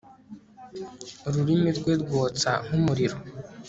ururimi 1.27 1.69
rwe 1.77 1.93
rwotsa 2.03 2.51
nk'umuriro 2.65 3.17